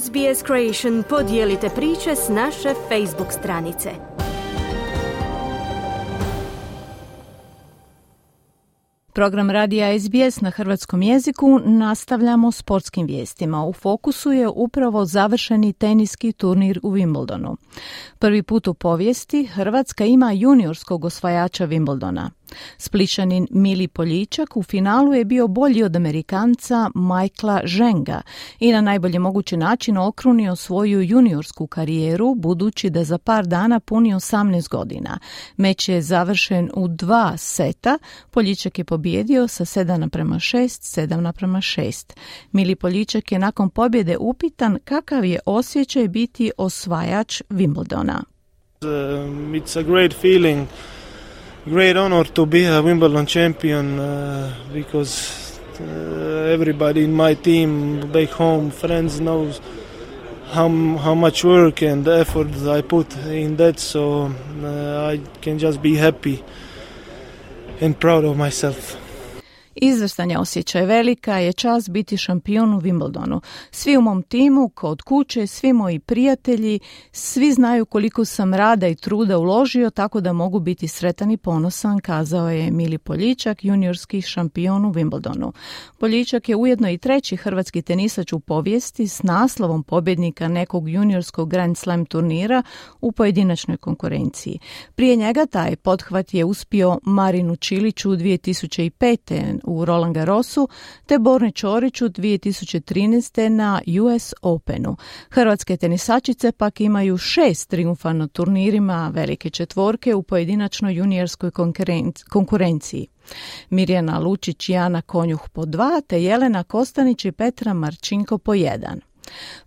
SBS 0.00 0.44
Creation 0.46 1.02
podijelite 1.08 1.68
priče 1.68 2.16
s 2.16 2.28
naše 2.28 2.74
Facebook 2.88 3.32
stranice. 3.32 3.90
Program 9.12 9.50
radija 9.50 9.98
SBS 10.00 10.40
na 10.40 10.50
hrvatskom 10.50 11.02
jeziku 11.02 11.60
nastavljamo 11.64 12.52
sportskim 12.52 13.06
vijestima. 13.06 13.64
U 13.64 13.72
fokusu 13.72 14.32
je 14.32 14.48
upravo 14.48 15.04
završeni 15.04 15.72
teniski 15.72 16.32
turnir 16.32 16.80
u 16.82 16.92
Wimbledonu. 16.92 17.56
Prvi 18.18 18.42
put 18.42 18.68
u 18.68 18.74
povijesti 18.74 19.46
Hrvatska 19.46 20.04
ima 20.04 20.32
juniorskog 20.32 21.04
osvajača 21.04 21.66
Wimbledona. 21.66 22.30
Splišanin 22.78 23.46
Mili 23.50 23.88
Poljičak 23.88 24.56
u 24.56 24.62
finalu 24.62 25.14
je 25.14 25.24
bio 25.24 25.48
bolji 25.48 25.82
od 25.82 25.96
Amerikanca 25.96 26.90
Michaela 26.94 27.60
Ženga 27.64 28.22
i 28.60 28.72
na 28.72 28.80
najbolji 28.80 29.18
mogući 29.18 29.56
način 29.56 29.98
okrunio 29.98 30.56
svoju 30.56 31.02
juniorsku 31.02 31.66
karijeru 31.66 32.34
budući 32.34 32.90
da 32.90 33.04
za 33.04 33.18
par 33.18 33.46
dana 33.46 33.80
puni 33.80 34.14
18 34.14 34.68
godina. 34.68 35.18
Meč 35.56 35.88
je 35.88 36.02
završen 36.02 36.70
u 36.74 36.88
dva 36.88 37.36
seta, 37.36 37.98
Poljičak 38.30 38.78
je 38.78 38.84
pobjedio 38.84 39.48
sa 39.48 39.64
7 39.64 39.96
naprema 39.96 40.36
6, 40.36 41.00
7 41.00 41.20
naprema 41.20 41.58
6. 41.58 42.12
Mili 42.52 42.76
Poljičak 42.76 43.32
je 43.32 43.38
nakon 43.38 43.70
pobjede 43.70 44.16
upitan 44.16 44.78
kakav 44.84 45.24
je 45.24 45.38
osjećaj 45.46 46.08
biti 46.08 46.50
osvajač 46.56 47.42
Wimbledona. 47.50 48.22
Um, 48.82 49.54
it's 49.54 49.76
a 49.76 49.82
great 49.82 50.12
feeling. 50.12 50.66
Great 51.64 51.96
honor 51.96 52.24
to 52.24 52.44
be 52.44 52.64
a 52.64 52.82
Wimbledon 52.82 53.24
champion 53.26 53.98
uh, 53.98 54.52
because 54.72 55.60
uh, 55.80 55.84
everybody 56.50 57.04
in 57.04 57.12
my 57.12 57.34
team 57.34 58.10
back 58.10 58.30
home, 58.30 58.70
friends 58.70 59.20
knows 59.20 59.60
how 60.46 60.68
how 60.98 61.14
much 61.14 61.44
work 61.44 61.82
and 61.82 62.06
effort 62.08 62.48
I 62.66 62.82
put 62.82 63.16
in 63.26 63.56
that. 63.56 63.78
So 63.78 64.32
uh, 64.62 65.06
I 65.12 65.20
can 65.40 65.58
just 65.58 65.80
be 65.80 65.94
happy 65.94 66.42
and 67.80 67.98
proud 67.98 68.24
of 68.24 68.36
myself. 68.36 69.01
Izvrstan 69.74 70.30
je 70.30 70.38
osjećaj 70.38 70.86
velika 70.86 71.38
je 71.38 71.52
čast 71.52 71.90
biti 71.90 72.16
šampion 72.16 72.74
u 72.74 72.80
Wimbledonu. 72.80 73.40
Svi 73.70 73.96
u 73.96 74.00
mom 74.00 74.22
timu, 74.22 74.68
kod 74.68 75.02
kuće, 75.02 75.46
svi 75.46 75.72
moji 75.72 75.98
prijatelji, 75.98 76.80
svi 77.12 77.52
znaju 77.52 77.86
koliko 77.86 78.24
sam 78.24 78.54
rada 78.54 78.88
i 78.88 78.94
truda 78.94 79.38
uložio, 79.38 79.90
tako 79.90 80.20
da 80.20 80.32
mogu 80.32 80.60
biti 80.60 80.88
sretan 80.88 81.30
i 81.30 81.36
ponosan, 81.36 81.98
kazao 81.98 82.50
je 82.50 82.70
Mili 82.70 82.98
Poljičak, 82.98 83.64
juniorski 83.64 84.22
šampion 84.22 84.84
u 84.84 84.92
Wimbledonu. 84.92 85.52
Poljičak 85.98 86.48
je 86.48 86.56
ujedno 86.56 86.90
i 86.90 86.98
treći 86.98 87.36
hrvatski 87.36 87.82
tenisač 87.82 88.32
u 88.32 88.40
povijesti 88.40 89.08
s 89.08 89.22
naslovom 89.22 89.82
pobjednika 89.82 90.48
nekog 90.48 90.88
juniorskog 90.88 91.50
Grand 91.50 91.78
Slam 91.78 92.06
turnira 92.06 92.62
u 93.00 93.12
pojedinačnoj 93.12 93.76
konkurenciji. 93.76 94.58
Prije 94.94 95.16
njega 95.16 95.46
taj 95.46 95.76
pothvat 95.76 96.34
je 96.34 96.44
uspio 96.44 96.98
Marinu 97.02 97.56
Čiliću 97.56 98.10
2005 98.10 99.58
u 99.64 99.84
Roland 99.84 100.14
Garrosu 100.14 100.68
te 101.06 101.18
Borni 101.18 101.52
Čoriću 101.52 102.08
2013. 102.08 103.48
na 103.48 103.80
US 104.02 104.34
Openu. 104.42 104.96
Hrvatske 105.30 105.76
tenisačice 105.76 106.52
pak 106.52 106.80
imaju 106.80 107.18
šest 107.18 107.70
triumfa 107.70 108.12
na 108.12 108.26
turnirima 108.26 109.10
velike 109.14 109.50
četvorke 109.50 110.14
u 110.14 110.22
pojedinačnoj 110.22 110.94
juniorskoj 110.94 111.50
konkurenciji. 112.30 113.06
Mirjana 113.70 114.18
Lučić 114.18 114.68
i 114.68 114.72
Jana 114.72 115.02
Konjuh 115.02 115.48
po 115.52 115.64
dva, 115.64 116.00
te 116.06 116.22
Jelena 116.22 116.64
Kostanić 116.64 117.24
i 117.24 117.32
Petra 117.32 117.74
Marčinko 117.74 118.38
po 118.38 118.54
jedan. 118.54 119.00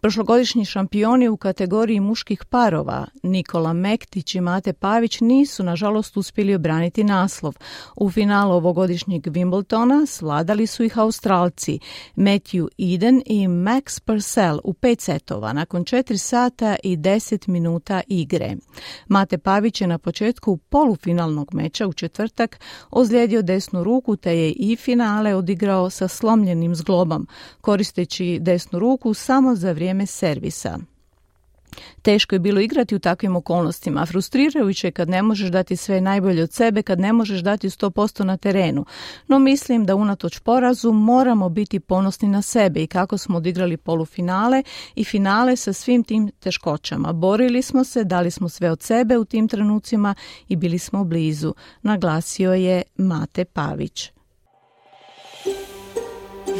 Prošlogodišnji 0.00 0.64
šampioni 0.64 1.28
u 1.28 1.36
kategoriji 1.36 2.00
muških 2.00 2.44
parova 2.44 3.06
Nikola 3.22 3.72
Mektić 3.72 4.34
i 4.34 4.40
Mate 4.40 4.72
Pavić 4.72 5.20
nisu 5.20 5.62
nažalost 5.62 6.16
uspjeli 6.16 6.54
obraniti 6.54 7.04
naslov. 7.04 7.54
U 7.96 8.10
finalu 8.10 8.52
ovogodišnjeg 8.52 9.26
Wimbledona 9.26 10.06
svladali 10.06 10.66
su 10.66 10.84
ih 10.84 10.98
Australci 10.98 11.78
Matthew 12.16 12.94
Eden 12.94 13.22
i 13.26 13.48
Max 13.48 14.00
Purcell 14.00 14.60
u 14.64 14.74
pet 14.74 15.00
setova 15.00 15.52
nakon 15.52 15.84
4 15.84 16.16
sata 16.16 16.76
i 16.82 16.96
10 16.96 17.48
minuta 17.48 18.00
igre. 18.08 18.56
Mate 19.08 19.38
Pavić 19.38 19.80
je 19.80 19.86
na 19.86 19.98
početku 19.98 20.56
polufinalnog 20.56 21.54
meča 21.54 21.86
u 21.86 21.92
četvrtak 21.92 22.60
ozlijedio 22.90 23.42
desnu 23.42 23.84
ruku 23.84 24.16
te 24.16 24.38
je 24.38 24.52
i 24.52 24.76
finale 24.76 25.34
odigrao 25.34 25.90
sa 25.90 26.08
slomljenim 26.08 26.74
zglobom, 26.74 27.28
koristeći 27.60 28.38
desnu 28.40 28.78
ruku 28.78 29.14
samo 29.14 29.53
za 29.56 29.72
vrijeme 29.72 30.06
servisa. 30.06 30.78
Teško 32.02 32.34
je 32.34 32.38
bilo 32.38 32.60
igrati 32.60 32.94
u 32.94 32.98
takvim 32.98 33.36
okolnostima, 33.36 34.06
frustrirajuće 34.06 34.90
kad 34.90 35.08
ne 35.08 35.22
možeš 35.22 35.50
dati 35.50 35.76
sve 35.76 36.00
najbolje 36.00 36.42
od 36.42 36.52
sebe, 36.52 36.82
kad 36.82 37.00
ne 37.00 37.12
možeš 37.12 37.40
dati 37.40 37.68
100% 37.68 38.24
na 38.24 38.36
terenu. 38.36 38.84
No 39.28 39.38
mislim 39.38 39.86
da 39.86 39.94
unatoč 39.94 40.38
porazu 40.38 40.92
moramo 40.92 41.48
biti 41.48 41.80
ponosni 41.80 42.28
na 42.28 42.42
sebe 42.42 42.82
i 42.82 42.86
kako 42.86 43.18
smo 43.18 43.36
odigrali 43.36 43.76
polufinale 43.76 44.62
i 44.94 45.04
finale 45.04 45.56
sa 45.56 45.72
svim 45.72 46.04
tim 46.04 46.30
teškoćama. 46.40 47.12
Borili 47.12 47.62
smo 47.62 47.84
se, 47.84 48.04
dali 48.04 48.30
smo 48.30 48.48
sve 48.48 48.70
od 48.70 48.82
sebe 48.82 49.18
u 49.18 49.24
tim 49.24 49.48
trenucima 49.48 50.14
i 50.48 50.56
bili 50.56 50.78
smo 50.78 51.04
blizu, 51.04 51.54
naglasio 51.82 52.52
je 52.52 52.82
Mate 52.96 53.44
Pavić. 53.44 54.13